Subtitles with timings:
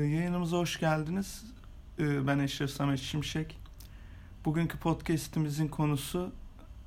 [0.00, 1.44] Yayınımıza hoş geldiniz.
[1.98, 3.58] Ee, ben Eşref Samet Şimşek.
[4.44, 6.32] Bugünkü podcast'imizin konusu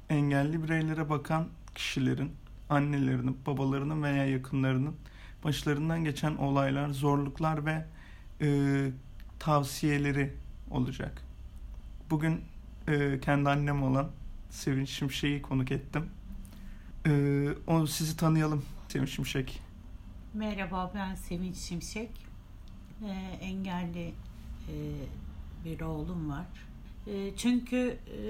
[0.09, 2.31] engelli bireylere bakan kişilerin,
[2.69, 4.95] annelerinin, babalarının veya yakınlarının
[5.43, 7.85] başlarından geçen olaylar, zorluklar ve
[8.41, 8.91] e,
[9.39, 10.33] tavsiyeleri
[10.71, 11.21] olacak.
[12.09, 12.41] Bugün
[12.87, 14.09] e, kendi annem olan
[14.49, 16.09] Sevinç Şimşek'i konuk ettim.
[17.05, 17.11] E,
[17.67, 19.61] onu sizi tanıyalım Sevinç Şimşek.
[20.33, 22.28] Merhaba ben Sevinç Şimşek
[23.05, 24.13] e, engelli
[24.69, 24.75] e,
[25.65, 26.45] bir oğlum var.
[27.07, 28.27] E, çünkü e,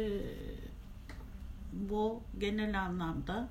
[1.74, 3.50] bu genel anlamda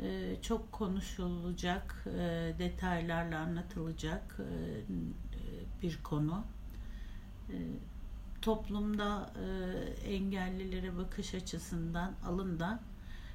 [0.00, 4.48] e, çok konuşulacak, e, detaylarla anlatılacak e,
[5.82, 6.44] bir konu.
[7.50, 7.56] E,
[8.42, 12.80] toplumda e, engellilere bakış açısından alından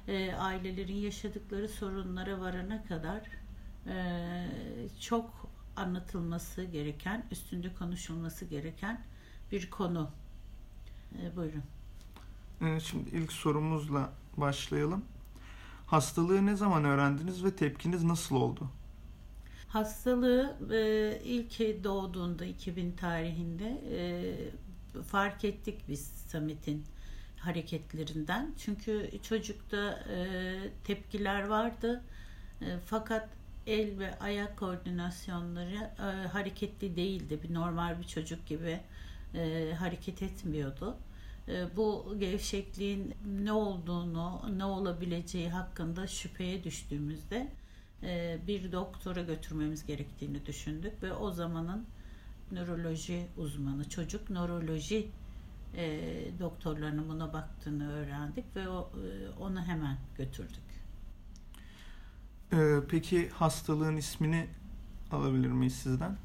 [0.08, 3.22] e, ailelerin yaşadıkları sorunlara varana kadar
[3.86, 4.46] e,
[5.00, 5.49] çok
[5.80, 9.00] anlatılması gereken, üstünde konuşulması gereken
[9.52, 10.10] bir konu.
[11.22, 11.62] E, buyurun.
[12.60, 15.04] Evet, şimdi ilk sorumuzla başlayalım.
[15.86, 18.70] Hastalığı ne zaman öğrendiniz ve tepkiniz nasıl oldu?
[19.68, 26.84] Hastalığı e, ilk doğduğunda 2000 tarihinde e, fark ettik biz Samet'in
[27.38, 28.54] hareketlerinden.
[28.58, 32.02] Çünkü çocukta e, tepkiler vardı.
[32.62, 33.28] E, fakat
[33.70, 37.40] el ve ayak koordinasyonları e, hareketli değildi.
[37.42, 38.80] Bir normal bir çocuk gibi
[39.34, 40.96] e, hareket etmiyordu.
[41.48, 47.48] E, bu gevşekliğin ne olduğunu, ne olabileceği hakkında şüpheye düştüğümüzde
[48.02, 51.86] e, bir doktora götürmemiz gerektiğini düşündük ve o zamanın
[52.52, 55.08] nöroloji uzmanı, çocuk nöroloji
[55.76, 56.00] e,
[56.40, 60.69] doktorlarının buna baktığını öğrendik ve o, e, onu hemen götürdük.
[62.52, 64.46] Ee, peki hastalığın ismini
[65.10, 66.16] alabilir miyiz sizden?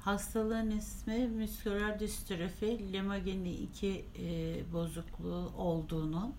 [0.00, 6.32] Hastalığın ismi müsküler distrofi lemageni 2 e, bozukluğu olduğunu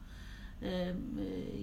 [0.61, 0.93] e,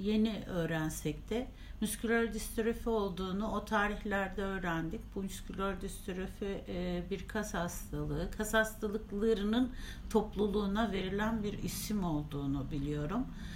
[0.03, 1.47] yeni öğrensek de
[1.81, 5.01] müsküler distrofi olduğunu o tarihlerde öğrendik.
[5.15, 8.31] Bu müsküler distrofi e, bir kas hastalığı.
[8.39, 9.73] Kas hastalıklarının
[10.11, 13.21] topluluğuna verilen bir isim olduğunu biliyorum.
[13.21, 13.53] E,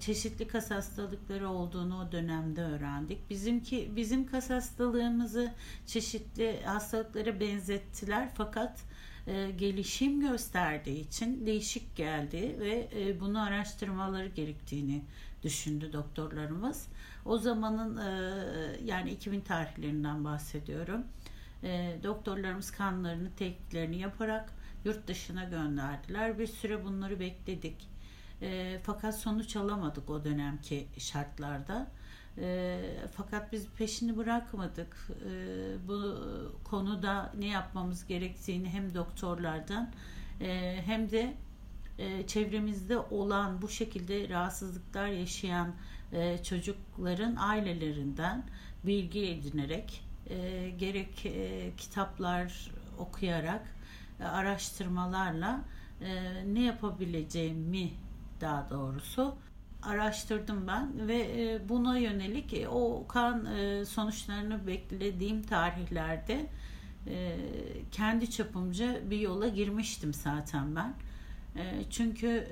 [0.00, 3.30] çeşitli kas hastalıkları olduğunu o dönemde öğrendik.
[3.30, 5.52] Bizimki bizim kas hastalığımızı
[5.86, 8.80] çeşitli hastalıklara benzettiler fakat
[9.26, 15.02] e, gelişim gösterdiği için değişik geldi ve e, bunu araştırmaları gerektiğini
[15.42, 16.88] düşündü doktorlarımız.
[17.24, 18.10] O zamanın e,
[18.84, 21.04] yani 2000 tarihlerinden bahsediyorum.
[21.62, 24.52] E, doktorlarımız kanlarını, tetkiklerini yaparak
[24.84, 26.38] yurt dışına gönderdiler.
[26.38, 27.89] Bir süre bunları bekledik.
[28.42, 31.86] E, fakat sonuç alamadık o dönemki şartlarda.
[32.38, 32.80] E,
[33.16, 35.08] fakat biz peşini bırakmadık.
[35.26, 36.16] E, bu
[36.64, 39.90] konuda ne yapmamız gerektiğini hem doktorlardan
[40.40, 41.34] e, hem de
[41.98, 45.74] e, çevremizde olan bu şekilde rahatsızlıklar yaşayan
[46.12, 48.44] e, çocukların ailelerinden
[48.84, 53.62] bilgi edinerek e, gerek e, kitaplar okuyarak
[54.20, 55.64] e, araştırmalarla
[56.00, 57.90] e, ne yapabileceğimi
[58.40, 59.36] daha doğrusu
[59.82, 66.46] araştırdım ben ve e, buna yönelik e, o kan e, sonuçlarını beklediğim tarihlerde
[67.92, 70.94] kendi çapımca bir yola girmiştim zaten ben.
[71.90, 72.46] Çünkü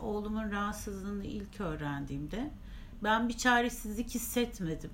[0.00, 2.50] oğlumun rahatsızlığını ilk öğrendiğimde
[3.02, 4.90] ben bir çaresizlik hissetmedim.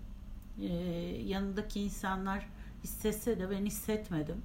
[1.25, 2.49] Yanındaki insanlar
[2.85, 4.43] hissetse de ben hissetmedim.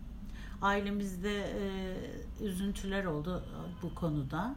[0.61, 1.43] Ailemizde
[2.41, 3.43] üzüntüler oldu
[3.81, 4.55] bu konuda.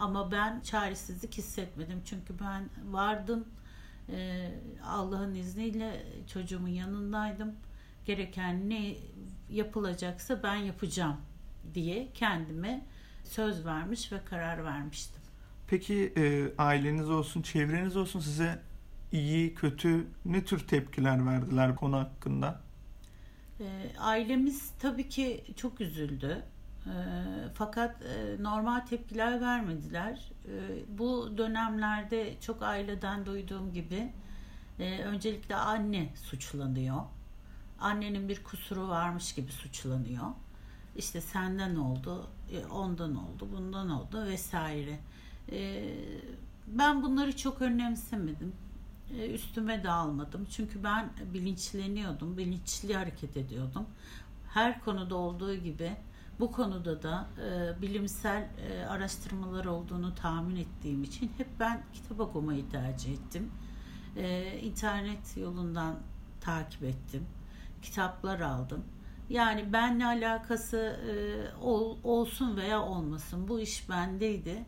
[0.00, 2.02] Ama ben çaresizlik hissetmedim.
[2.04, 3.44] Çünkü ben vardım.
[4.08, 4.50] Ee,
[4.86, 7.52] Allah'ın izniyle çocuğumun yanındaydım.
[8.04, 8.96] Gereken ne
[9.50, 11.16] yapılacaksa ben yapacağım
[11.74, 12.86] diye kendime
[13.24, 15.22] söz vermiş ve karar vermiştim.
[15.68, 18.62] Peki e, aileniz olsun, çevreniz olsun size
[19.12, 22.60] iyi, kötü ne tür tepkiler verdiler konu hakkında?
[23.60, 23.66] E,
[23.98, 26.44] ailemiz tabii ki çok üzüldü.
[26.86, 26.92] E,
[27.54, 30.32] fakat e, normal tepkiler vermediler.
[30.46, 30.52] E,
[30.98, 34.12] bu dönemlerde çok aileden duyduğum gibi
[34.78, 37.02] e, öncelikle anne suçlanıyor.
[37.80, 40.26] Annenin bir kusuru varmış gibi suçlanıyor.
[40.96, 44.98] İşte senden oldu, e, ondan oldu, bundan oldu vesaire.
[45.52, 45.84] E,
[46.66, 48.52] ben bunları çok önemsemedim.
[49.32, 50.46] Üstüme de almadım.
[50.50, 53.86] Çünkü ben bilinçleniyordum, bilinçli hareket ediyordum.
[54.48, 55.92] Her konuda olduğu gibi
[56.40, 62.70] bu konuda da e, bilimsel e, araştırmalar olduğunu tahmin ettiğim için hep ben kitap okumayı
[62.70, 63.50] tercih ettim.
[64.16, 65.96] E, internet yolundan
[66.40, 67.26] takip ettim.
[67.82, 68.84] Kitaplar aldım
[69.30, 71.12] Yani benle alakası e,
[71.60, 74.64] ol, olsun veya olmasın bu iş bendeydi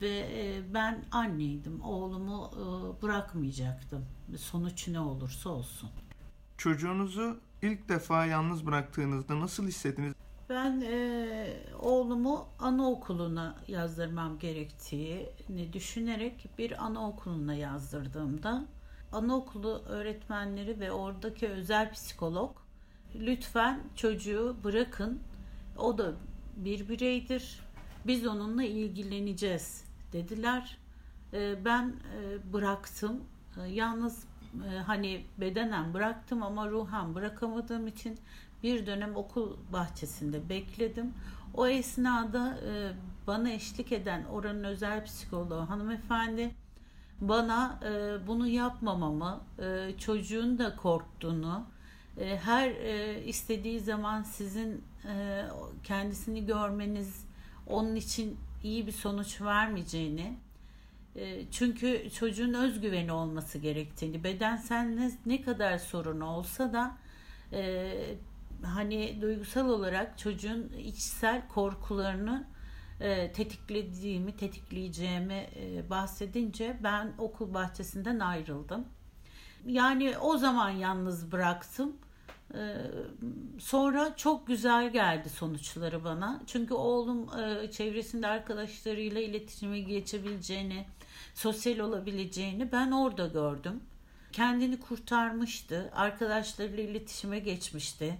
[0.00, 1.80] ve e, ben anneydim.
[1.80, 4.06] Oğlumu e, bırakmayacaktım.
[4.38, 5.90] Sonuç ne olursa olsun.
[6.58, 10.14] Çocuğunuzu ilk defa yalnız bıraktığınızda nasıl hissettiniz?
[10.48, 11.46] Ben e,
[11.80, 18.64] oğlumu anaokuluna yazdırmam gerektiğini düşünerek bir anaokuluna yazdırdığımda
[19.12, 22.56] anaokulu öğretmenleri ve oradaki özel psikolog
[23.14, 25.20] lütfen çocuğu bırakın.
[25.78, 26.12] O da
[26.56, 27.60] bir bireydir.
[28.06, 29.84] Biz onunla ilgileneceğiz.
[30.12, 30.78] dediler.
[31.32, 33.24] E, ben e, bıraktım.
[33.64, 34.24] E, yalnız
[34.68, 38.18] e, hani bedenen bıraktım ama ruhen bırakamadığım için
[38.64, 41.14] bir dönem okul bahçesinde bekledim.
[41.54, 42.92] O esnada e,
[43.26, 46.54] bana eşlik eden oranın özel psikoloğu hanımefendi
[47.20, 51.64] bana e, bunu yapmamamı, e, çocuğun da korktuğunu,
[52.20, 55.44] e, her e, istediği zaman sizin e,
[55.84, 57.24] kendisini görmeniz
[57.66, 60.36] onun için iyi bir sonuç vermeyeceğini,
[61.16, 66.96] e, çünkü çocuğun özgüveni olması gerektiğini, bedensel ne, ne kadar sorun olsa da
[67.52, 67.94] e,
[68.64, 72.46] hani duygusal olarak çocuğun içsel korkularını
[73.00, 78.84] e, tetiklediğimi, tetikleyeceğimi e, bahsedince ben okul bahçesinden ayrıldım.
[79.66, 81.96] Yani o zaman yalnız bıraktım.
[82.54, 82.76] E,
[83.58, 86.42] sonra çok güzel geldi sonuçları bana.
[86.46, 90.86] Çünkü oğlum e, çevresinde arkadaşlarıyla iletişime geçebileceğini,
[91.34, 93.80] sosyal olabileceğini ben orada gördüm.
[94.32, 98.18] Kendini kurtarmıştı, arkadaşlarıyla iletişime geçmişti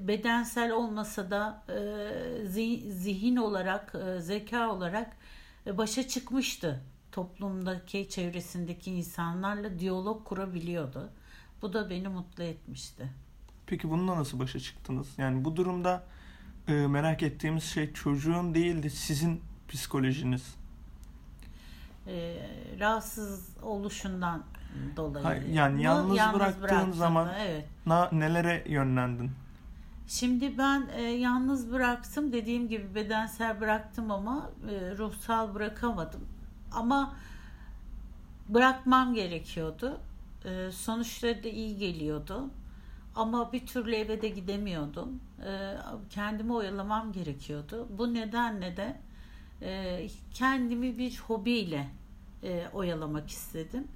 [0.00, 2.48] bedensel olmasa da e,
[2.90, 5.16] zihin olarak, e, zeka olarak
[5.66, 6.80] e, başa çıkmıştı.
[7.12, 11.10] Toplumdaki, çevresindeki insanlarla diyalog kurabiliyordu.
[11.62, 13.08] Bu da beni mutlu etmişti.
[13.66, 15.08] Peki bununla nasıl başa çıktınız?
[15.18, 16.04] Yani bu durumda
[16.68, 20.54] e, merak ettiğimiz şey çocuğun değil de sizin psikolojiniz.
[22.06, 22.36] E,
[22.80, 24.42] rahatsız oluşundan
[24.96, 25.24] dolayı.
[25.24, 27.64] Hayır, yani yalnız, yalnız bıraktığın zaman evet.
[27.86, 29.30] na, nelere yönlendin?
[30.08, 36.28] Şimdi ben e, yalnız bıraktım dediğim gibi bedensel bıraktım ama e, ruhsal bırakamadım.
[36.72, 37.14] Ama
[38.48, 40.00] bırakmam gerekiyordu.
[40.44, 42.50] E, sonuçları da iyi geliyordu.
[43.14, 45.20] Ama bir türlü eve de gidemiyordum.
[45.46, 45.76] E,
[46.10, 47.88] kendimi oyalamam gerekiyordu.
[47.90, 48.96] Bu nedenle de
[49.62, 51.88] e, kendimi bir hobiyle
[52.42, 53.88] e, oyalamak istedim.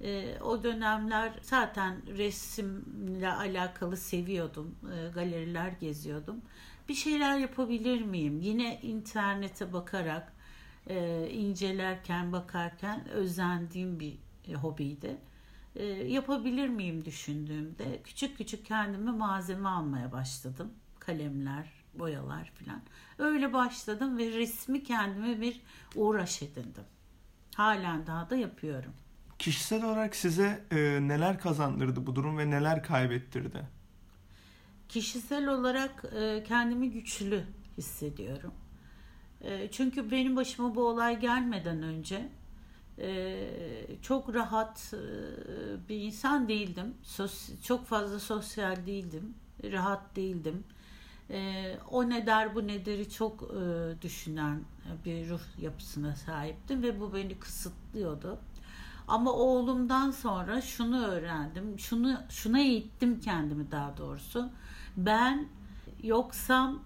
[0.00, 4.74] E, o dönemler zaten resimle alakalı seviyordum.
[4.82, 6.42] E, galeriler geziyordum.
[6.88, 8.40] Bir şeyler yapabilir miyim?
[8.40, 10.32] Yine internete bakarak,
[10.86, 15.16] e, incelerken, bakarken özendiğim bir e, hobiydi.
[15.76, 20.72] E, yapabilir miyim düşündüğümde küçük küçük kendime malzeme almaya başladım.
[20.98, 22.82] Kalemler, boyalar filan.
[23.18, 25.62] Öyle başladım ve resmi kendime bir
[25.94, 26.84] uğraş edindim.
[27.54, 28.92] Halen daha da yapıyorum.
[29.38, 30.76] Kişisel olarak size e,
[31.08, 33.62] neler kazandırdı bu durum ve neler kaybettirdi?
[34.88, 37.44] Kişisel olarak e, kendimi güçlü
[37.78, 38.52] hissediyorum.
[39.40, 42.28] E, çünkü benim başıma bu olay gelmeden önce
[42.98, 43.48] e,
[44.02, 46.94] çok rahat e, bir insan değildim.
[47.02, 49.34] Sos, çok fazla sosyal değildim.
[49.72, 50.64] Rahat değildim.
[51.30, 54.60] E, o ne der bu nedir'i çok e, düşünen
[55.04, 58.38] bir ruh yapısına sahiptim ve bu beni kısıtlıyordu.
[59.08, 61.78] Ama oğlumdan sonra şunu öğrendim.
[61.78, 64.50] Şunu şuna eğittim kendimi daha doğrusu.
[64.96, 65.48] Ben
[66.02, 66.82] yoksam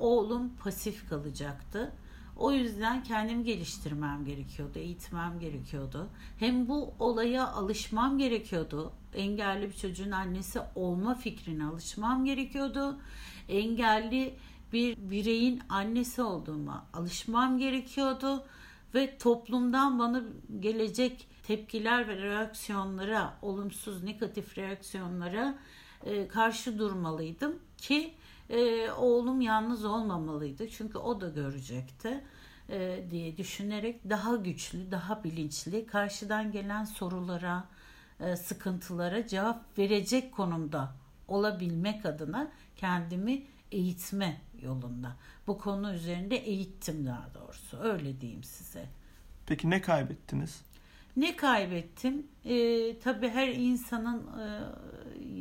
[0.00, 1.92] oğlum pasif kalacaktı.
[2.36, 6.08] O yüzden kendimi geliştirmem gerekiyordu, eğitmem gerekiyordu.
[6.38, 8.92] Hem bu olaya alışmam gerekiyordu.
[9.14, 12.98] Engelli bir çocuğun annesi olma fikrine alışmam gerekiyordu.
[13.48, 14.34] Engelli
[14.72, 18.44] bir bireyin annesi olduğuma alışmam gerekiyordu
[18.94, 20.22] ve toplumdan bana
[20.60, 25.58] gelecek tepkiler ve reaksiyonlara, olumsuz negatif reaksiyonlara
[26.04, 28.14] e, karşı durmalıydım ki
[28.50, 30.70] e, oğlum yalnız olmamalıydı.
[30.70, 32.24] Çünkü o da görecekti
[32.68, 37.64] e, diye düşünerek daha güçlü, daha bilinçli, karşıdan gelen sorulara,
[38.20, 40.92] e, sıkıntılara cevap verecek konumda
[41.28, 45.16] olabilmek adına kendimi eğitme yolunda.
[45.46, 47.78] Bu konu üzerinde eğittim daha doğrusu.
[47.78, 48.86] Öyle diyeyim size.
[49.46, 50.62] Peki ne kaybettiniz?
[51.16, 52.26] Ne kaybettim?
[52.44, 54.62] E, tabii her insanın e,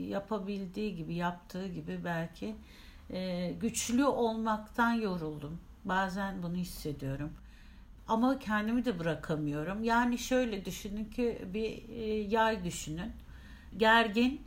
[0.10, 2.56] yapabildiği gibi, yaptığı gibi belki
[3.10, 5.60] e, güçlü olmaktan yoruldum.
[5.86, 7.34] Bazen bunu hissediyorum.
[8.08, 9.84] Ama kendimi de bırakamıyorum.
[9.84, 13.12] Yani şöyle düşünün ki bir e, yay düşünün.
[13.78, 14.42] Gergin,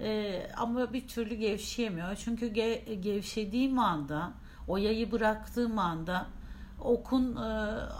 [0.00, 2.16] E, ama bir türlü gevşeyemiyor.
[2.16, 4.32] Çünkü ge, gevşediğim anda,
[4.68, 6.26] o yayı bıraktığım anda
[6.84, 7.40] okun e,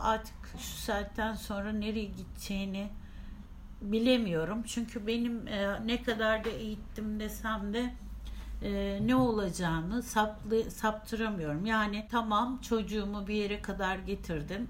[0.03, 2.89] artık şu saatten sonra nereye gideceğini
[3.83, 4.63] bilemiyorum.
[4.67, 7.95] Çünkü benim e, ne kadar da eğittim desem de
[8.63, 11.67] e, ne olacağını saplı, saptıramıyorum.
[11.67, 14.69] Yani tamam çocuğumu bir yere kadar getirdim.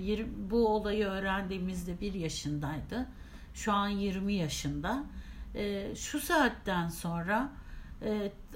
[0.00, 3.06] 20, bu olayı öğrendiğimizde bir yaşındaydı.
[3.54, 5.04] Şu an 20 yaşında.
[5.96, 7.48] Şu saatten sonra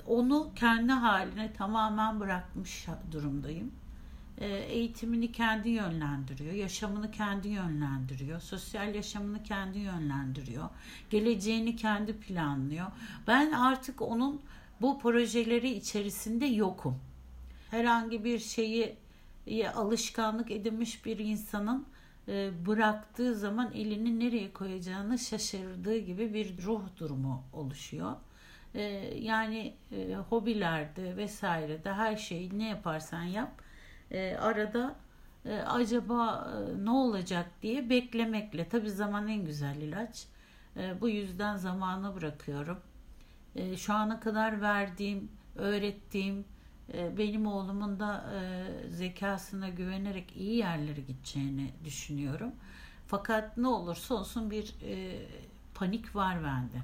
[0.06, 3.72] onu kendi haline tamamen bırakmış durumdayım.
[4.38, 10.68] E, eğitimini kendi yönlendiriyor, yaşamını kendi yönlendiriyor, sosyal yaşamını kendi yönlendiriyor,
[11.10, 12.86] geleceğini kendi planlıyor.
[13.26, 14.40] Ben artık onun
[14.80, 16.98] bu projeleri içerisinde yokum.
[17.70, 18.96] Herhangi bir şeyi
[19.74, 21.86] alışkanlık edinmiş bir insanın
[22.28, 28.12] e, bıraktığı zaman elini nereye koyacağını şaşırdığı gibi bir ruh durumu oluşuyor.
[28.74, 28.82] E,
[29.20, 33.63] yani e, hobilerde vesairede her şeyi ne yaparsan yap
[34.40, 34.96] arada
[35.66, 36.52] acaba
[36.82, 40.26] ne olacak diye beklemekle tabi zaman en güzel ilaç.
[41.00, 42.78] Bu yüzden zamanı bırakıyorum
[43.56, 46.44] e, şu ana kadar verdiğim, öğrettiğim,
[46.94, 52.52] e, benim oğlumun da e, zekasına güvenerek iyi yerlere gideceğini düşünüyorum.
[53.06, 55.22] Fakat ne olursa olsun bir e,
[55.74, 56.82] panik var bende.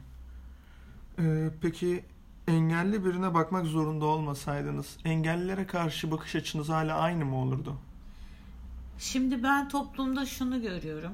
[1.60, 2.04] Peki
[2.50, 7.76] engelli birine bakmak zorunda olmasaydınız engellilere karşı bakış açınız hala aynı mı olurdu?
[8.98, 11.12] Şimdi ben toplumda şunu görüyorum.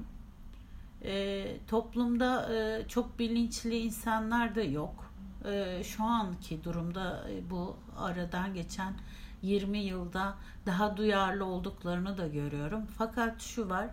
[1.04, 5.06] E, toplumda e, çok bilinçli insanlar da yok
[5.44, 8.94] e, şu anki durumda e, bu aradan geçen
[9.42, 10.34] 20 yılda
[10.66, 12.86] daha duyarlı olduklarını da görüyorum.
[12.98, 13.86] Fakat şu var,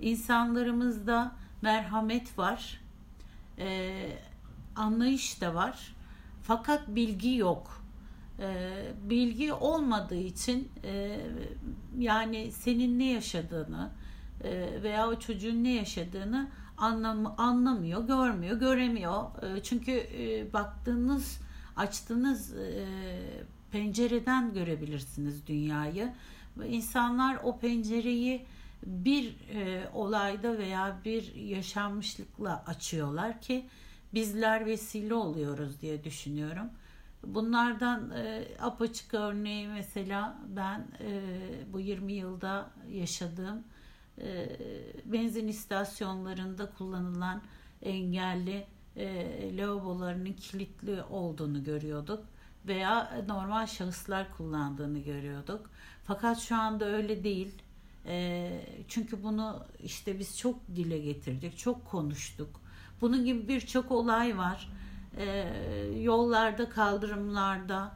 [0.00, 2.80] insanlarımızda merhamet var,
[3.58, 3.92] e,
[4.76, 5.94] anlayış da var.
[6.50, 7.82] Fakat bilgi yok.
[8.38, 8.48] E,
[9.02, 11.20] bilgi olmadığı için e,
[11.98, 13.90] yani senin ne yaşadığını
[14.44, 19.24] e, veya o çocuğun ne yaşadığını anlam anlamıyor, görmüyor, göremiyor.
[19.42, 21.40] Ee, çünkü e, baktığınız,
[21.76, 22.54] açtığınız
[23.72, 26.12] pencereden görebilirsiniz dünyayı.
[26.68, 28.46] İnsanlar o pencereyi
[28.86, 29.36] bir
[29.94, 33.66] olayda veya bir yaşanmışlıkla açıyorlar ki
[34.14, 36.66] bizler vesile oluyoruz diye düşünüyorum.
[37.26, 41.22] Bunlardan e, apaçık örneği mesela ben e,
[41.72, 43.64] bu 20 yılda yaşadığım
[44.18, 44.56] e,
[45.04, 47.42] benzin istasyonlarında kullanılan
[47.82, 52.24] engelli e, lavabolarının kilitli olduğunu görüyorduk
[52.66, 55.70] veya normal şahıslar kullandığını görüyorduk.
[56.04, 57.62] Fakat şu anda öyle değil.
[58.06, 58.50] E,
[58.88, 62.59] çünkü bunu işte biz çok dile getirdik, çok konuştuk.
[63.00, 64.68] Bunun gibi birçok olay var.
[65.16, 65.46] E,
[66.00, 67.92] yollarda, kaldırımlarda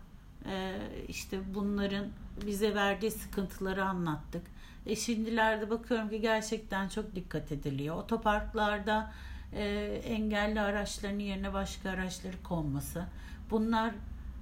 [0.46, 0.76] e,
[1.08, 2.06] işte bunların
[2.46, 4.42] bize verdiği sıkıntıları anlattık.
[4.86, 7.96] E şimdilerde bakıyorum ki gerçekten çok dikkat ediliyor.
[7.96, 9.12] Otoparklarda
[9.52, 9.64] e,
[10.04, 13.04] engelli araçların yerine başka araçları konması.
[13.50, 13.94] Bunlar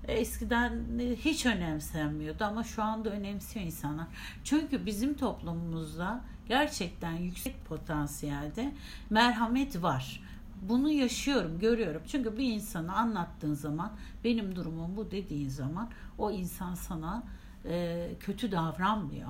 [0.09, 0.85] eskiden
[1.25, 4.07] hiç önemsenmiyordu ama şu anda önemsiyor insanlar.
[4.45, 8.73] Çünkü bizim toplumumuzda gerçekten yüksek potansiyelde
[9.11, 10.21] merhamet var.
[10.63, 12.03] Bunu yaşıyorum, görüyorum.
[12.07, 13.93] Çünkü bir insanı anlattığın zaman
[14.25, 17.23] benim durumum bu dediğin zaman o insan sana
[17.65, 19.29] e, kötü davranmıyor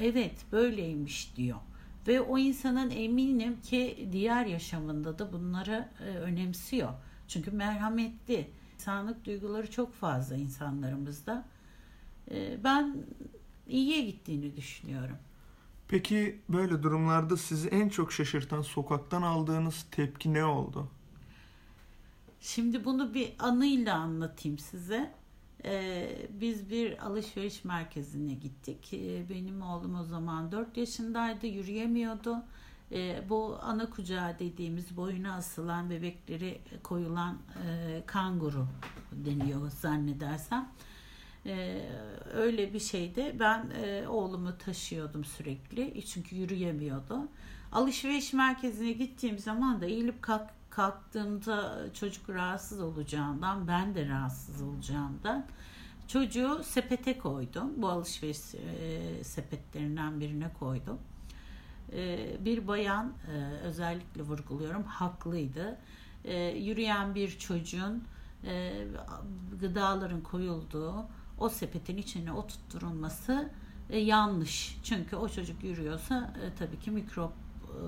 [0.00, 1.58] evet böyleymiş diyor.
[2.06, 6.92] Ve o insanın eminim ki diğer yaşamında da bunları e, önemsiyor.
[7.28, 8.50] Çünkü merhametli.
[8.74, 11.44] İnsanlık duyguları çok fazla insanlarımızda.
[12.30, 12.96] E, ben
[13.68, 15.16] iyiye gittiğini düşünüyorum.
[15.88, 20.88] Peki böyle durumlarda sizi en çok şaşırtan sokaktan aldığınız tepki ne oldu?
[22.40, 25.14] Şimdi bunu bir anıyla anlatayım size.
[25.64, 28.94] Ee, biz bir alışveriş merkezine gittik.
[28.94, 32.36] Ee, benim oğlum o zaman 4 yaşındaydı, yürüyemiyordu.
[32.92, 38.66] Ee, bu ana kucağı dediğimiz boyuna asılan bebekleri koyulan e, kanguru
[39.12, 40.68] deniyor zannedersem.
[41.46, 41.88] Ee,
[42.34, 43.36] öyle bir şeydi.
[43.38, 47.28] Ben e, oğlumu taşıyordum sürekli çünkü yürüyemiyordu.
[47.72, 55.46] Alışveriş merkezine gittiğim zaman da eğilip kalk kalktığımda çocuk rahatsız olacağından ben de rahatsız olacağımdan
[56.08, 57.72] çocuğu sepete koydum.
[57.76, 60.98] Bu alışveriş e, sepetlerinden birine koydum.
[61.92, 65.78] E, bir bayan e, özellikle vurguluyorum haklıydı.
[66.24, 68.04] E, yürüyen bir çocuğun
[68.44, 68.72] e,
[69.60, 71.06] gıdaların koyulduğu
[71.38, 73.50] o sepetin içine oturtturulması
[73.90, 74.78] e, yanlış.
[74.82, 77.78] Çünkü o çocuk yürüyorsa e, tabii ki mikrop e,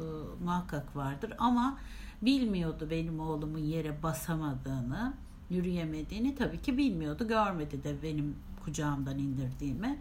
[0.45, 1.79] muhakkak vardır ama
[2.23, 5.15] bilmiyordu benim oğlumun yere basamadığını
[5.51, 7.29] yürüyemediğini tabii ki bilmiyordu.
[7.29, 9.99] Görmedi de benim kucağımdan indirdiğimi.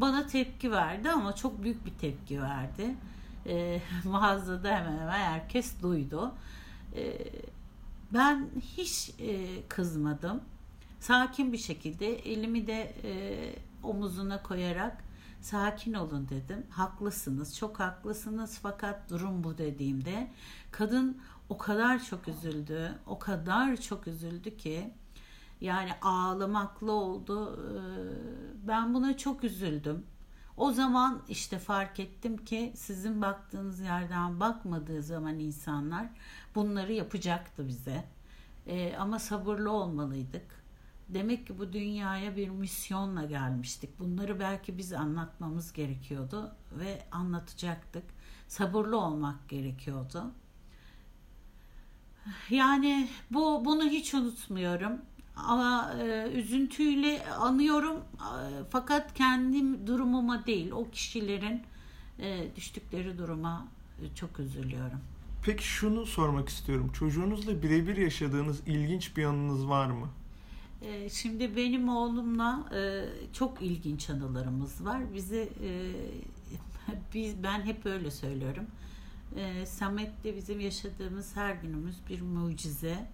[0.00, 2.94] Bana tepki verdi ama çok büyük bir tepki verdi.
[3.46, 6.32] E, mağazada hemen hemen herkes duydu.
[6.96, 7.18] E,
[8.12, 10.40] ben hiç e, kızmadım.
[11.00, 13.12] Sakin bir şekilde elimi de e,
[13.82, 15.04] omuzuna koyarak
[15.40, 16.66] sakin olun dedim.
[16.70, 20.30] Haklısınız, çok haklısınız fakat durum bu dediğimde
[20.70, 24.90] kadın o kadar çok üzüldü, o kadar çok üzüldü ki
[25.60, 27.56] yani ağlamaklı oldu.
[27.56, 30.04] Ee, ben buna çok üzüldüm.
[30.56, 36.06] O zaman işte fark ettim ki sizin baktığınız yerden bakmadığı zaman insanlar
[36.54, 38.04] bunları yapacaktı bize.
[38.66, 40.58] Ee, ama sabırlı olmalıydık.
[41.08, 43.98] Demek ki bu dünyaya bir misyonla gelmiştik.
[43.98, 48.04] Bunları belki biz anlatmamız gerekiyordu ve anlatacaktık.
[48.48, 50.24] Sabırlı olmak gerekiyordu.
[52.50, 54.92] Yani bu bunu hiç unutmuyorum.
[55.36, 61.62] Ama e, üzüntüyle anıyorum e, fakat kendim durumuma değil o kişilerin
[62.18, 63.68] e, düştükleri duruma
[64.02, 65.00] e, çok üzülüyorum.
[65.44, 66.90] Peki şunu sormak istiyorum.
[66.92, 70.08] Çocuğunuzla birebir yaşadığınız ilginç bir anınız var mı?
[70.82, 75.14] E, şimdi benim oğlumla e, çok ilginç anılarımız var.
[75.14, 75.70] Bizi e,
[77.14, 78.66] biz ben hep öyle söylüyorum.
[79.36, 83.08] E, Samet'le bizim yaşadığımız her günümüz bir mucize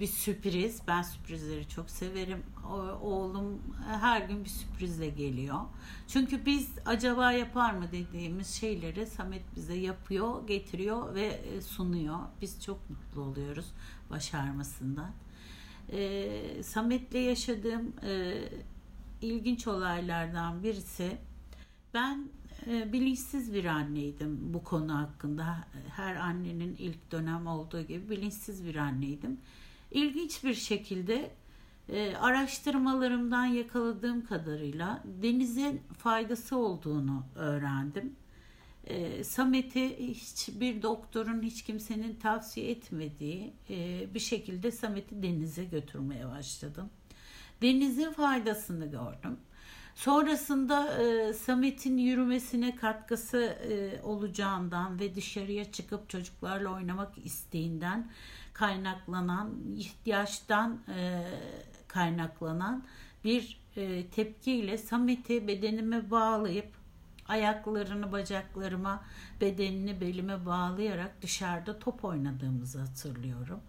[0.00, 0.80] bir sürpriz.
[0.88, 2.42] Ben sürprizleri çok severim.
[3.02, 3.62] Oğlum
[4.00, 5.60] her gün bir sürprizle geliyor.
[6.08, 12.18] Çünkü biz acaba yapar mı dediğimiz şeyleri Samet bize yapıyor, getiriyor ve sunuyor.
[12.42, 13.66] Biz çok mutlu oluyoruz
[14.10, 15.10] başarmasından.
[15.92, 18.34] Ee, Samet'le yaşadığım e,
[19.22, 21.16] ilginç olaylardan birisi
[21.94, 22.28] ben
[22.66, 25.56] e, bilinçsiz bir anneydim bu konu hakkında.
[25.96, 29.38] Her annenin ilk dönem olduğu gibi bilinçsiz bir anneydim
[29.94, 31.30] İlginç bir şekilde
[31.88, 38.16] e, araştırmalarımdan yakaladığım kadarıyla denizin faydası olduğunu öğrendim.
[38.86, 46.90] E, Samet'i hiçbir doktorun hiç kimsenin tavsiye etmediği e, bir şekilde Samet'i denize götürmeye başladım.
[47.62, 49.38] Denizin faydasını gördüm.
[49.94, 58.10] Sonrasında e, Samet'in yürümesine katkısı e, olacağından ve dışarıya çıkıp çocuklarla oynamak isteğinden
[58.52, 61.24] kaynaklanan, ihtiyaçtan e,
[61.88, 62.84] kaynaklanan
[63.24, 66.83] bir e, tepkiyle Samet'i bedenime bağlayıp
[67.28, 69.02] ayaklarını bacaklarıma,
[69.40, 73.60] bedenini belime bağlayarak dışarıda top oynadığımızı hatırlıyorum.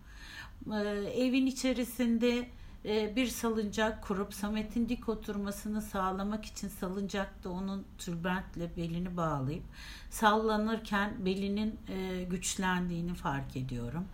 [0.72, 0.78] E,
[1.15, 2.48] evin içerisinde
[2.86, 9.63] e, bir salıncak kurup Samet'in dik oturmasını sağlamak için salıncakta onun tülbentle belini bağlayıp
[10.10, 14.06] sallanırken belinin e, güçlendiğini fark ediyorum.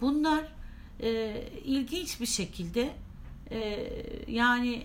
[0.00, 0.44] Bunlar
[1.00, 2.92] e, ilginç bir şekilde
[4.28, 4.82] yani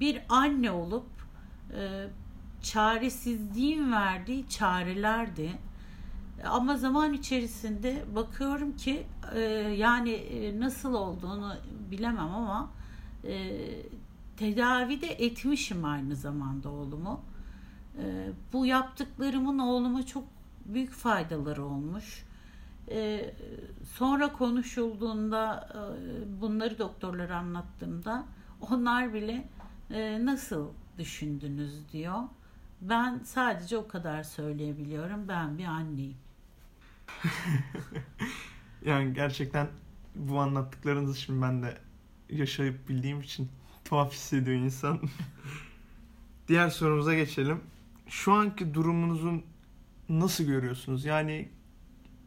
[0.00, 1.06] bir anne olup
[2.72, 5.52] çaresizliğin verdiği çarelerdi
[6.44, 9.40] ama zaman içerisinde bakıyorum ki e,
[9.76, 11.54] yani e, nasıl olduğunu
[11.90, 12.70] bilemem ama
[13.24, 13.52] e,
[14.36, 17.20] tedavi de etmişim aynı zamanda oğlumu.
[17.98, 20.24] E, bu yaptıklarımın oğluma çok
[20.64, 22.24] büyük faydaları olmuş.
[22.90, 23.30] E,
[23.92, 28.24] sonra konuşulduğunda e, bunları doktorlara anlattığımda
[28.70, 29.48] onlar bile
[29.90, 32.22] e, nasıl düşündünüz diyor.
[32.80, 35.28] Ben sadece o kadar söyleyebiliyorum.
[35.28, 36.16] Ben bir anneyim.
[38.84, 39.68] yani gerçekten
[40.14, 41.78] bu anlattıklarınızı şimdi ben de
[42.30, 43.48] yaşayıp bildiğim için
[43.84, 45.00] tuhaf hissediyor insan.
[46.48, 47.60] Diğer sorumuza geçelim.
[48.08, 49.42] Şu anki durumunuzu
[50.08, 51.04] nasıl görüyorsunuz?
[51.04, 51.48] Yani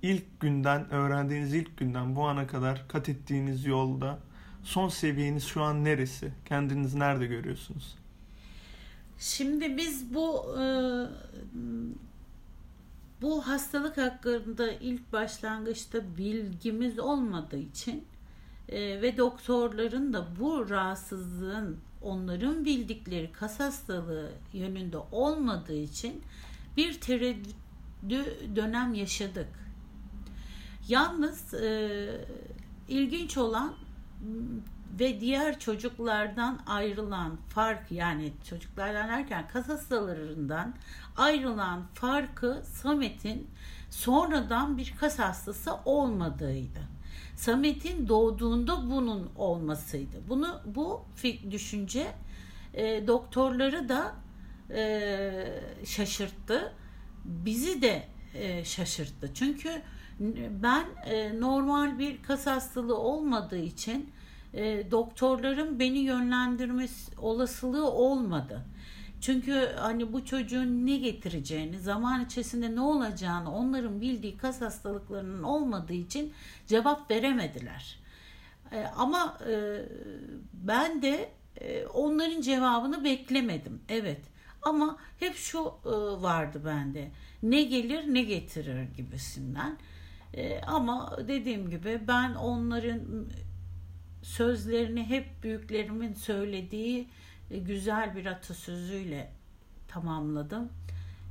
[0.02, 4.20] ilk günden, öğrendiğiniz ilk günden bu ana kadar kat ettiğiniz yolda
[4.64, 6.34] son seviyeniz şu an neresi?
[6.46, 7.98] Kendinizi nerede görüyorsunuz?
[9.20, 10.66] Şimdi biz bu e,
[13.22, 18.06] bu hastalık hakkında ilk başlangıçta bilgimiz olmadığı için
[18.70, 26.22] e, ve doktorların da bu rahatsızlığın onların bildikleri kas hastalığı yönünde olmadığı için
[26.78, 27.56] bir tereddüt
[28.56, 29.50] dönem yaşadık.
[30.88, 32.28] Yalnız e,
[32.88, 33.74] ilginç olan
[35.00, 40.74] ve diğer çocuklardan ayrılan fark yani çocuklardan derken kas hastalarından
[41.18, 43.48] ayrılan farkı Samet'in
[43.90, 46.80] sonradan bir kas hastası olmadığıydı.
[47.36, 50.18] Samet'in doğduğunda bunun olmasıydı.
[50.30, 51.06] Bunu bu
[51.52, 52.08] düşünce
[52.74, 54.16] e, doktorları da
[54.76, 56.74] e, şaşırttı.
[57.26, 59.32] Bizi de e, şaşırttı.
[59.34, 59.82] Çünkü
[60.64, 64.12] ben e, normal bir kas hastalığı olmadığı için
[64.54, 68.66] e, doktorların beni yönlendirmesi olasılığı olmadı.
[69.22, 75.94] Çünkü hani bu çocuğun ne getireceğini, zaman içerisinde ne olacağını onların bildiği kas hastalıklarının olmadığı
[75.94, 76.34] için
[76.68, 78.00] cevap veremediler.
[78.72, 79.86] E, ama e,
[80.54, 81.30] ben de
[81.62, 83.82] e, onların cevabını beklemedim.
[83.90, 84.22] Evet.
[84.62, 85.90] Ama hep şu e,
[86.22, 87.12] vardı bende.
[87.44, 89.78] Ne gelir ne getirir gibisinden.
[90.34, 93.02] E, ama dediğim gibi ben onların
[94.22, 97.08] sözlerini hep büyüklerimin söylediği
[97.52, 99.32] e, güzel bir atasözüyle
[99.88, 100.70] tamamladım.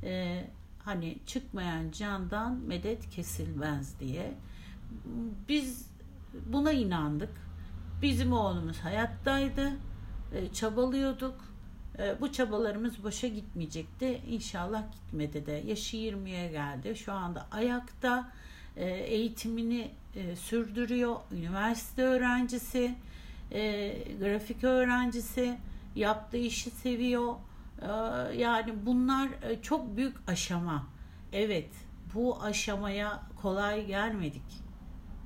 [0.03, 0.45] E,
[0.79, 4.35] hani çıkmayan candan medet kesilmez diye.
[5.49, 5.87] Biz
[6.47, 7.31] buna inandık.
[8.03, 9.73] Bizim oğlumuz hayattaydı.
[10.35, 11.45] E, çabalıyorduk.
[11.99, 14.21] E, bu çabalarımız boşa gitmeyecekti.
[14.29, 15.53] İnşallah gitmedi de.
[15.67, 16.97] Yaşı 20'ye geldi.
[16.97, 18.33] Şu anda ayakta
[18.77, 21.17] e, eğitimini e, sürdürüyor.
[21.33, 22.95] Üniversite öğrencisi,
[23.53, 23.89] e,
[24.21, 25.59] grafik öğrencisi
[25.95, 27.35] yaptığı işi seviyor.
[27.83, 27.87] Ee,
[28.37, 30.87] yani bunlar e, çok büyük aşama.
[31.33, 31.71] Evet,
[32.15, 34.63] bu aşamaya kolay gelmedik.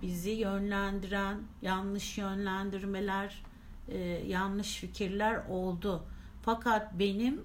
[0.02, 3.42] Bizi yönlendiren yanlış yönlendirmeler,
[3.88, 6.04] e, yanlış fikirler oldu.
[6.42, 7.40] Fakat benim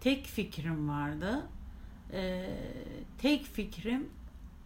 [0.00, 1.46] tek fikrim vardı.
[2.12, 2.50] Ee,
[3.18, 4.08] tek fikrim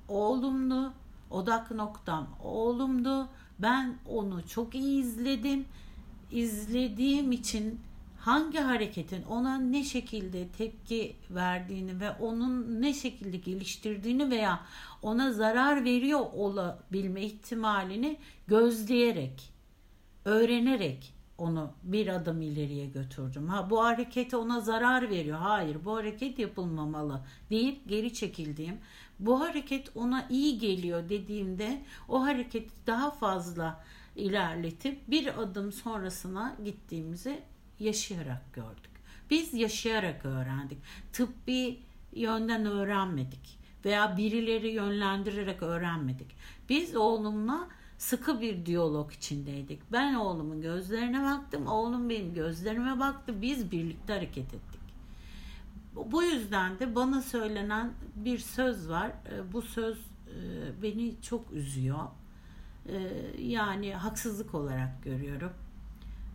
[0.09, 0.93] oğlumdu.
[1.35, 3.29] Odak noktam oğlumdu.
[3.59, 5.67] Ben onu çok iyi izledim
[6.31, 7.81] izlediğim için
[8.19, 14.61] hangi hareketin ona ne şekilde tepki verdiğini ve onun ne şekilde geliştirdiğini veya
[15.03, 18.17] ona zarar veriyor olabilme ihtimalini
[18.47, 19.53] gözleyerek,
[20.25, 23.49] öğrenerek onu bir adım ileriye götürdüm.
[23.49, 25.39] Ha bu hareket ona zarar veriyor.
[25.39, 27.21] Hayır bu hareket yapılmamalı
[27.51, 28.79] deyip geri çekildiğim.
[29.19, 33.85] Bu hareket ona iyi geliyor dediğimde o hareketi daha fazla
[34.17, 37.43] ilerletip bir adım sonrasına gittiğimizi
[37.81, 38.91] yaşayarak gördük.
[39.31, 40.79] Biz yaşayarak öğrendik.
[41.13, 41.79] Tıbbi
[42.13, 46.37] yönden öğrenmedik veya birileri yönlendirerek öğrenmedik.
[46.69, 49.93] Biz oğlumla sıkı bir diyalog içindeydik.
[49.93, 53.43] Ben oğlumun gözlerine baktım, oğlum benim gözlerime baktı.
[53.43, 54.81] Biz birlikte hareket ettik.
[55.97, 59.09] Bu yüzden de bana söylenen bir söz var.
[59.09, 62.05] Ee, bu söz e, beni çok üzüyor.
[62.89, 62.99] Ee,
[63.39, 65.53] yani haksızlık olarak görüyorum.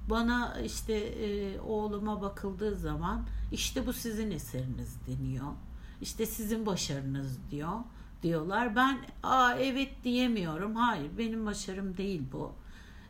[0.10, 5.54] Bana işte e, oğluma bakıldığı zaman işte bu sizin eseriniz deniyor.
[6.02, 7.80] İşte sizin başarınız diyor
[8.24, 8.76] diyorlar.
[8.76, 10.76] Ben aa evet diyemiyorum.
[10.76, 12.52] Hayır benim başarım değil bu.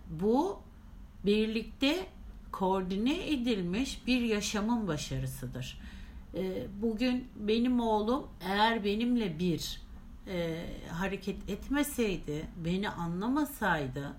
[0.10, 0.60] Bu
[1.26, 2.08] birlikte
[2.52, 5.82] koordine edilmiş bir yaşamın başarısıdır.
[6.36, 9.82] Ee, bugün benim oğlum eğer benimle bir
[10.28, 14.14] e, hareket etmeseydi, beni anlamasaydı,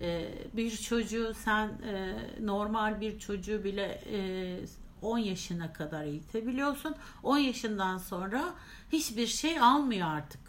[0.00, 4.58] e, bir çocuğu sen e, normal bir çocuğu bile e,
[5.02, 6.94] 10 yaşına kadar eğitebiliyorsun.
[7.22, 8.54] 10 yaşından sonra
[8.92, 10.40] hiçbir şey almıyor artık.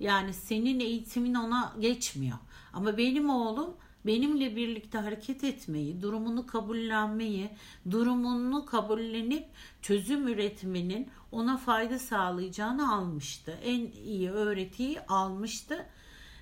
[0.00, 2.38] Yani senin eğitimin ona geçmiyor.
[2.72, 3.74] Ama benim oğlum
[4.06, 7.50] benimle birlikte hareket etmeyi, durumunu kabullenmeyi,
[7.90, 9.46] durumunu kabullenip
[9.82, 13.58] çözüm üretmenin ona fayda sağlayacağını almıştı.
[13.64, 15.86] En iyi öğretiyi almıştı.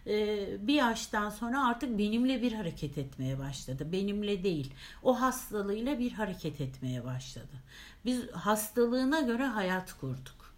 [0.07, 3.93] Ee, bir yaştan sonra artık benimle bir hareket etmeye başladı.
[3.93, 4.75] Benimle değil.
[5.03, 7.63] O hastalığıyla bir hareket etmeye başladı.
[8.05, 10.55] Biz hastalığına göre hayat kurduk.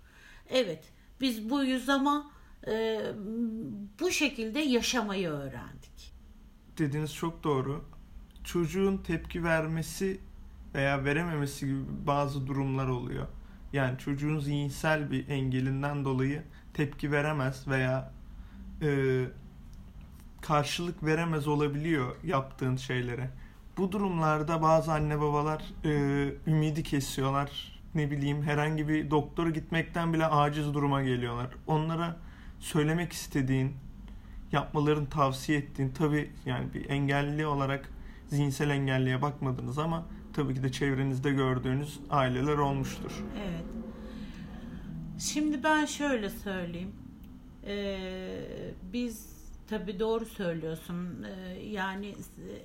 [0.50, 0.84] Evet,
[1.20, 2.30] biz buyuz ama
[2.66, 3.02] e,
[4.00, 6.12] bu şekilde yaşamayı öğrendik.
[6.81, 7.85] Dediğiniz çok doğru.
[8.45, 10.21] Çocuğun tepki vermesi
[10.75, 13.27] veya verememesi gibi bazı durumlar oluyor.
[13.73, 16.43] Yani çocuğun zihinsel bir engelinden dolayı
[16.75, 18.12] tepki veremez veya
[18.83, 19.25] e,
[20.40, 23.31] karşılık veremez olabiliyor yaptığın şeylere.
[23.77, 25.90] Bu durumlarda bazı anne babalar e,
[26.47, 27.81] ümidi kesiyorlar.
[27.95, 31.49] Ne bileyim herhangi bir doktora gitmekten bile aciz duruma geliyorlar.
[31.66, 32.16] Onlara
[32.59, 33.75] söylemek istediğin,
[34.52, 37.90] yapmalarını tavsiye ettiğin tabi yani bir engelli olarak
[38.28, 43.24] zihinsel engelliye bakmadınız ama tabii ki de çevrenizde gördüğünüz aileler olmuştur.
[43.38, 43.64] Evet.
[45.18, 46.92] Şimdi ben şöyle söyleyeyim.
[47.66, 51.22] Ee, biz tabii doğru söylüyorsun.
[51.22, 52.14] Ee, yani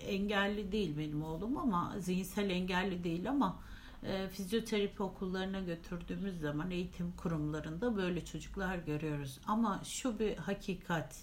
[0.07, 3.59] engelli değil benim oğlum ama zihinsel engelli değil ama
[4.03, 9.39] e, fizyoterapi okullarına götürdüğümüz zaman eğitim kurumlarında böyle çocuklar görüyoruz.
[9.47, 11.15] Ama şu bir hakikat.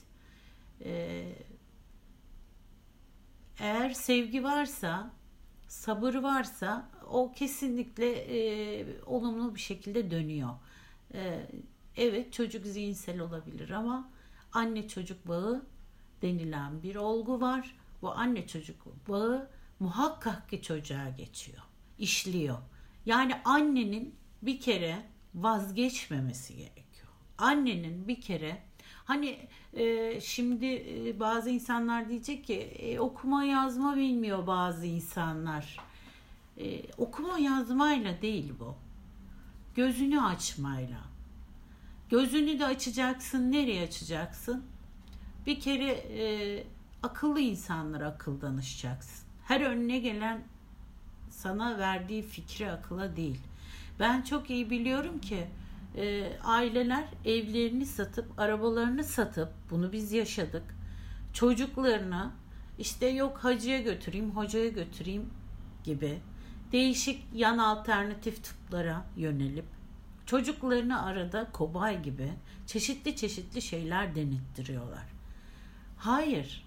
[0.85, 1.25] E,
[3.59, 5.11] eğer sevgi varsa
[5.68, 10.51] sabır varsa o kesinlikle e, olumlu bir şekilde dönüyor.
[11.14, 11.47] E,
[11.97, 14.11] evet çocuk zihinsel olabilir ama
[14.53, 15.66] anne çocuk bağı
[16.23, 17.77] denilen bir olgu var.
[18.03, 21.62] bu anne çocuk bağı muhakkak ki çocuğa geçiyor,
[21.99, 22.59] işliyor.
[23.07, 27.09] Yani annenin bir kere vazgeçmemesi gerekiyor.
[27.38, 28.62] Annenin bir kere
[29.05, 29.39] hani
[29.75, 35.81] e, şimdi e, bazı insanlar diyecek ki e, okuma yazma bilmiyor bazı insanlar.
[36.59, 38.75] E, okuma yazmayla değil bu.
[39.75, 40.99] Gözünü açmayla.
[42.11, 43.53] Gözünü de açacaksın.
[43.53, 44.65] Nereye açacaksın?
[45.47, 46.65] Bir kere e,
[47.03, 49.29] akıllı insanlara akıl danışacaksın.
[49.45, 50.43] Her önüne gelen
[51.31, 53.41] sana verdiği fikri akıla değil.
[54.01, 55.47] Ben çok iyi biliyorum ki
[55.97, 60.63] e, aileler evlerini satıp arabalarını satıp bunu biz yaşadık.
[61.33, 62.31] Çocuklarını
[62.79, 65.31] işte yok hacıya götüreyim, hocaya götüreyim
[65.85, 66.19] gibi
[66.73, 69.65] değişik yan alternatif tıplara yönelip
[70.27, 72.33] çocuklarını arada kobay gibi
[72.67, 75.05] çeşitli çeşitli şeyler denettiriyorlar.
[75.99, 76.65] Hayır.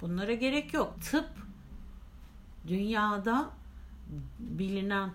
[0.00, 0.94] Bunlara gerek yok.
[1.10, 1.28] Tıp
[2.68, 3.50] dünyada
[4.38, 5.10] bilinen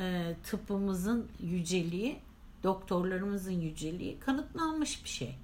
[0.00, 2.18] e, tıbbımızın yüceliği,
[2.62, 5.34] doktorlarımızın yüceliği kanıtlanmış bir şey.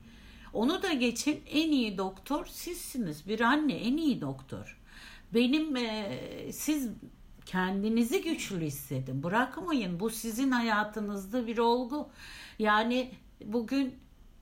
[0.52, 3.28] Onu da geçin en iyi doktor sizsiniz.
[3.28, 4.78] Bir anne en iyi doktor.
[5.34, 6.18] Benim e,
[6.52, 6.88] siz
[7.46, 9.22] kendinizi güçlü hissedin.
[9.22, 10.00] Bırakmayın.
[10.00, 12.08] Bu sizin hayatınızda bir olgu.
[12.58, 13.94] Yani bugün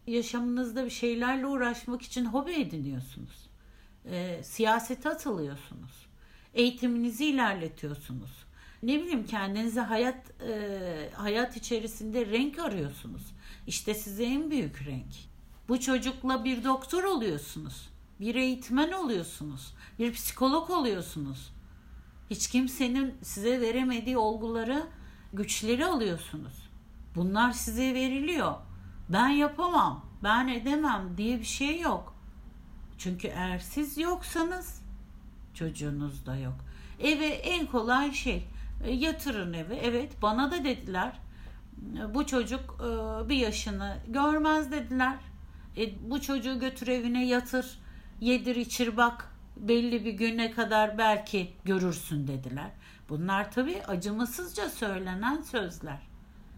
[0.06, 3.50] yaşamınızda bir şeylerle uğraşmak için hobi ediniyorsunuz.
[4.04, 6.06] E, siyasete atılıyorsunuz.
[6.54, 8.49] Eğitiminizi ilerletiyorsunuz.
[8.82, 13.22] Ne bileyim kendinize hayat e, hayat içerisinde renk arıyorsunuz.
[13.66, 15.12] İşte size en büyük renk.
[15.68, 17.88] Bu çocukla bir doktor oluyorsunuz.
[18.20, 19.74] Bir eğitmen oluyorsunuz.
[19.98, 21.52] Bir psikolog oluyorsunuz.
[22.30, 24.86] Hiç kimsenin size veremediği olguları,
[25.32, 26.70] güçleri alıyorsunuz.
[27.14, 28.54] Bunlar size veriliyor.
[29.08, 32.14] Ben yapamam, ben edemem diye bir şey yok.
[32.98, 34.82] Çünkü eğer siz yoksanız
[35.54, 36.56] çocuğunuz da yok.
[37.00, 38.46] Eve en kolay şey
[38.84, 39.76] e, yatırın eve.
[39.76, 41.12] Evet bana da dediler
[41.98, 45.16] e, bu çocuk e, bir yaşını görmez dediler.
[45.76, 47.78] E, bu çocuğu götür evine yatır,
[48.20, 52.70] yedir içir bak belli bir güne kadar belki görürsün dediler.
[53.08, 55.98] Bunlar tabii acımasızca söylenen sözler.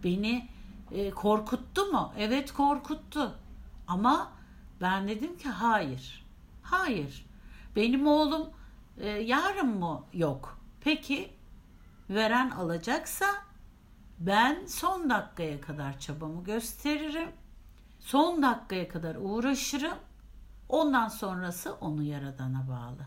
[0.05, 0.49] Beni
[0.93, 2.13] e, korkuttu mu?
[2.19, 3.35] Evet korkuttu.
[3.89, 4.33] Ama
[4.81, 6.27] ben dedim ki hayır.
[6.63, 7.27] Hayır.
[7.77, 8.51] Benim oğlum
[8.99, 10.05] e, yarın mı?
[10.13, 10.59] Yok.
[10.81, 11.31] Peki
[12.15, 13.27] veren alacaksa
[14.19, 17.29] ben son dakikaya kadar çabamı gösteririm.
[18.01, 19.99] Son dakikaya kadar uğraşırım.
[20.69, 23.07] Ondan sonrası onu yaradana bağlı.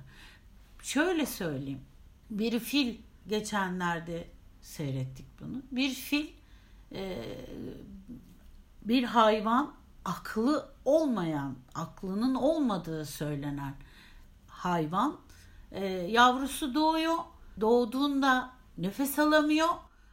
[0.81, 1.81] Şöyle söyleyeyim.
[2.29, 4.27] Bir fil geçenlerde
[4.61, 5.61] seyrettik bunu.
[5.71, 6.27] Bir fil
[6.91, 7.23] e,
[8.81, 9.73] bir hayvan
[10.05, 13.73] aklı olmayan, aklının olmadığı söylenen
[14.47, 15.17] hayvan
[15.71, 17.17] e, yavrusu doğuyor.
[17.61, 19.69] Doğduğunda nefes alamıyor.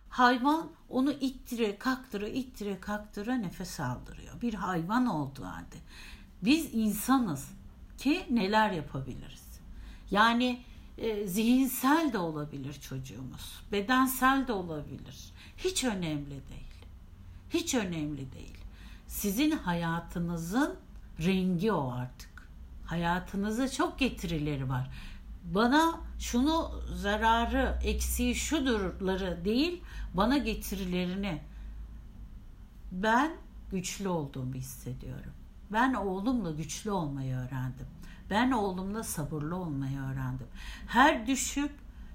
[0.09, 4.40] Hayvan onu ittire kaktıra ittire kaktıra nefes aldırıyor.
[4.40, 5.77] Bir hayvan olduğu halde.
[6.42, 7.48] Biz insanız
[7.98, 9.61] ki neler yapabiliriz?
[10.11, 10.62] Yani
[10.98, 13.62] e, zihinsel de olabilir çocuğumuz.
[13.72, 15.33] Bedensel de olabilir.
[15.57, 16.72] Hiç önemli değil.
[17.51, 18.57] Hiç önemli değil.
[19.07, 20.77] Sizin hayatınızın
[21.20, 22.48] rengi o artık.
[22.87, 24.90] Hayatınıza çok getirileri var.
[25.44, 29.83] Bana şunu zararı, eksiği şudurları değil,
[30.14, 31.40] bana getirilerini
[32.92, 33.33] ben
[33.70, 35.33] güçlü olduğumu hissediyorum.
[35.70, 37.87] Ben oğlumla güçlü olmayı öğrendim.
[38.31, 40.46] Ben oğlumla sabırlı olmayı öğrendim.
[40.87, 41.72] Her düşüp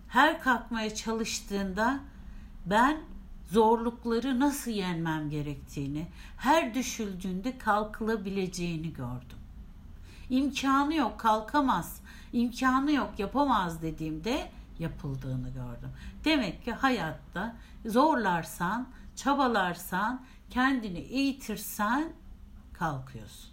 [0.08, 2.00] her kalkmaya çalıştığında
[2.66, 3.02] ben
[3.52, 9.38] zorlukları nasıl yenmem gerektiğini, her düşüldüğünde kalkılabileceğini gördüm.
[10.30, 12.02] İmkanı yok, kalkamaz.
[12.34, 15.90] İmkanı yok, yapamaz dediğimde yapıldığını gördüm.
[16.26, 22.14] Demek ki hayatta zorlarsan, çabalarsan, kendini eğitirsen
[22.74, 23.52] kalkıyorsun.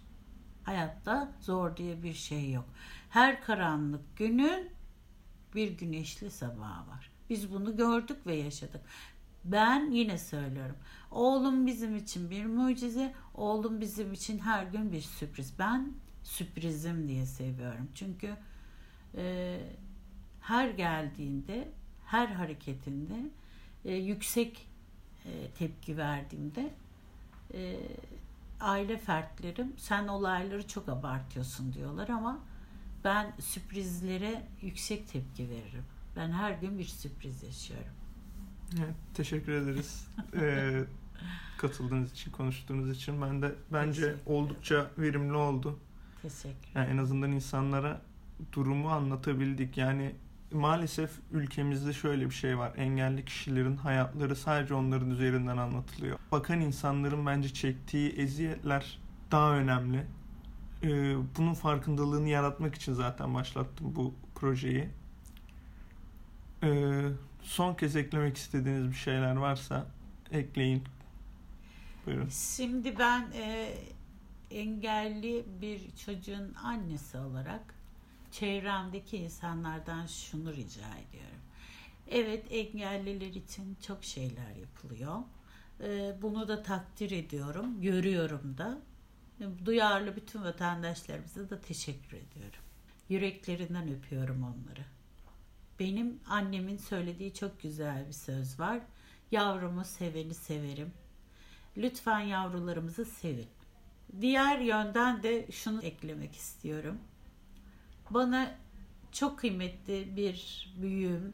[0.63, 2.65] Hayatta zor diye bir şey yok.
[3.09, 4.69] Her karanlık günün
[5.55, 7.11] bir güneşli sabahı var.
[7.29, 8.81] Biz bunu gördük ve yaşadık.
[9.45, 10.75] Ben yine söylüyorum.
[11.11, 13.13] Oğlum bizim için bir mucize.
[13.35, 15.53] Oğlum bizim için her gün bir sürpriz.
[15.59, 17.89] Ben sürprizim diye seviyorum.
[17.95, 18.35] Çünkü
[19.17, 19.57] e,
[20.41, 21.67] her geldiğinde,
[22.05, 23.29] her hareketinde
[23.85, 24.67] e, yüksek
[25.25, 26.73] e, tepki verdiğimde
[27.53, 27.77] e,
[28.59, 32.39] aile fertlerim sen olayları çok abartıyorsun diyorlar ama
[33.03, 35.83] ben sürprizlere yüksek tepki veririm.
[36.15, 37.93] Ben her gün bir sürpriz yaşıyorum.
[38.77, 40.07] Evet, teşekkür ederiz.
[40.39, 40.83] ee,
[41.57, 43.21] katıldığınız için, konuştuğunuz için.
[43.21, 45.79] Ben de bence oldukça verimli oldu.
[46.21, 48.01] Teşekkür yani en azından insanlara
[48.53, 49.77] durumu anlatabildik.
[49.77, 50.15] Yani
[50.51, 52.73] maalesef ülkemizde şöyle bir şey var.
[52.77, 56.19] Engelli kişilerin hayatları sadece onların üzerinden anlatılıyor.
[56.31, 58.99] Bakan insanların bence çektiği eziyetler
[59.31, 60.05] daha önemli.
[60.83, 64.89] Ee, bunun farkındalığını yaratmak için zaten başlattım bu projeyi.
[66.63, 67.01] Ee,
[67.41, 69.85] son kez eklemek istediğiniz bir şeyler varsa
[70.31, 70.83] ekleyin.
[72.05, 72.29] Buyurun.
[72.29, 73.73] Şimdi ben e,
[74.51, 77.75] engelli bir çocuğun annesi olarak
[78.39, 81.41] çevremdeki insanlardan şunu rica ediyorum.
[82.07, 85.19] Evet engelliler için çok şeyler yapılıyor.
[85.83, 88.77] E, bunu da takdir ediyorum, görüyorum da.
[89.65, 92.59] Duyarlı bütün vatandaşlarımıza da teşekkür ediyorum.
[93.09, 94.85] Yüreklerinden öpüyorum onları.
[95.79, 98.79] Benim annemin söylediği çok güzel bir söz var.
[99.31, 100.93] Yavrumu seveni severim.
[101.77, 103.49] Lütfen yavrularımızı sevin.
[104.21, 106.99] Diğer yönden de şunu eklemek istiyorum.
[108.09, 108.51] Bana
[109.11, 111.33] çok kıymetli bir büyüğüm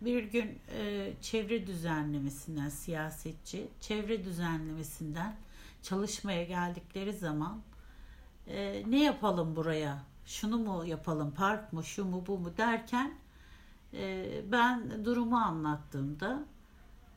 [0.00, 5.36] bir gün e, çevre düzenlemesinden siyasetçi çevre düzenlemesinden
[5.82, 7.60] çalışmaya geldikleri zaman
[8.48, 10.02] e, ne yapalım buraya?
[10.26, 11.30] Şunu mu yapalım?
[11.30, 11.84] Park mı?
[11.84, 12.56] Şu mu bu mu?
[12.56, 13.14] derken
[13.94, 16.44] e, ben durumu anlattığımda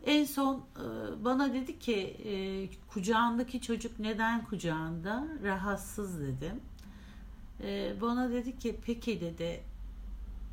[0.06, 1.96] en son e, bana dedi ki
[2.26, 2.34] e,
[2.88, 5.28] kucağındaki çocuk neden kucağında?
[5.44, 6.62] Rahatsız dedim.
[7.64, 9.64] E, bana dedi ki peki dedi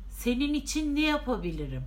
[0.09, 1.83] senin için ne yapabilirim?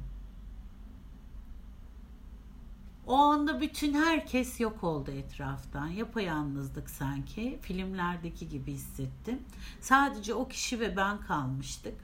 [3.06, 5.86] O anda bütün herkes yok oldu etraftan.
[5.86, 7.58] Yapayalnızlık sanki.
[7.62, 9.38] Filmlerdeki gibi hissettim.
[9.80, 11.94] Sadece o kişi ve ben kalmıştık.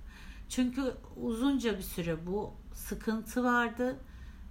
[0.49, 3.97] Çünkü uzunca bir süre bu sıkıntı vardı.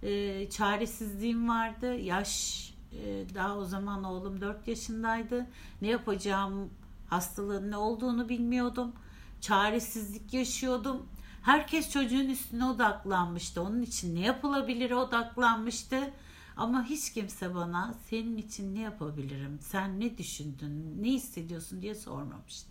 [0.04, 1.96] Ee, çaresizliğim vardı.
[1.96, 5.48] Yaş e, daha o zaman oğlum 4 yaşındaydı.
[5.82, 6.70] Ne yapacağım
[7.14, 8.94] hastalığın ne olduğunu bilmiyordum.
[9.42, 11.08] Çaresizlik yaşıyordum.
[11.42, 13.62] Herkes çocuğun üstüne odaklanmıştı.
[13.62, 16.14] Onun için ne yapılabilir odaklanmıştı.
[16.58, 22.70] Ama hiç kimse bana senin için ne yapabilirim, sen ne düşündün, ne hissediyorsun diye sormamıştı.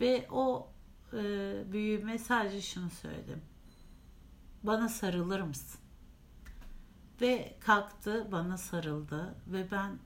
[0.00, 0.68] Ve o
[1.12, 1.18] e,
[1.72, 3.42] büyüğüme sadece şunu söyledim.
[4.62, 5.80] Bana sarılır mısın?
[7.20, 9.98] Ve kalktı, bana sarıldı ve ben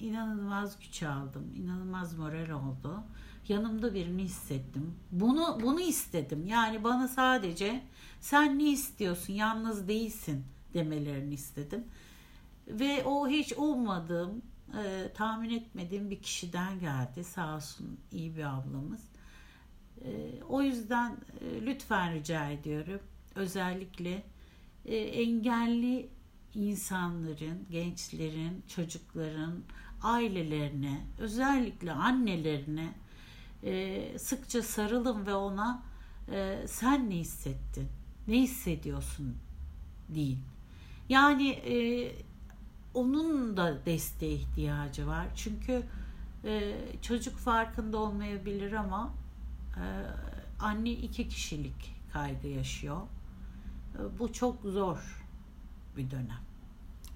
[0.00, 3.02] inanılmaz güç aldım, inanılmaz moral oldu.
[3.48, 4.94] Yanımda birini hissettim.
[5.10, 6.46] Bunu bunu istedim.
[6.46, 7.82] Yani bana sadece
[8.20, 11.84] sen ne istiyorsun, yalnız değilsin demelerini istedim.
[12.68, 14.42] Ve o hiç ummadığım,
[14.84, 17.24] e, tahmin etmediğim bir kişiden geldi.
[17.24, 19.00] Sağ olsun iyi bir ablamız.
[20.04, 23.00] E, o yüzden e, lütfen rica ediyorum.
[23.34, 24.22] Özellikle
[24.84, 26.08] e, engelli
[26.54, 29.62] insanların, gençlerin, çocukların,
[30.02, 32.94] ailelerine, özellikle annelerine
[33.62, 35.82] e, sıkça sarılın ve ona
[36.32, 37.88] e, sen ne hissettin,
[38.28, 39.36] ne hissediyorsun
[40.08, 40.38] deyin.
[41.08, 41.76] Yani e,
[42.94, 45.26] onun da desteğe ihtiyacı var.
[45.36, 45.82] Çünkü
[46.44, 49.14] e, çocuk farkında olmayabilir ama
[49.76, 49.84] e,
[50.60, 53.00] anne iki kişilik kaygı yaşıyor.
[53.94, 55.24] E, bu çok zor
[55.96, 56.40] bir dönem.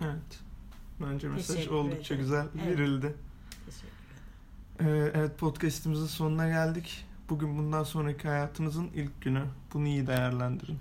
[0.00, 0.40] Evet.
[1.02, 2.20] Bence mesaj Teşekkür oldukça ederim.
[2.24, 2.66] güzel Evet.
[2.78, 3.14] verildi.
[4.80, 4.84] Ee,
[5.14, 7.04] evet podcast'imizin sonuna geldik.
[7.28, 9.42] Bugün bundan sonraki hayatınızın ilk günü.
[9.74, 10.78] Bunu iyi değerlendirin.